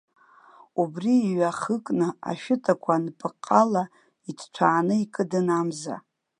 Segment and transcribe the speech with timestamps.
[0.81, 3.83] Убри иҩахыкны, ашәытақәа анпыҟҟала,
[4.29, 5.95] иҭҭәааны икыдын амза.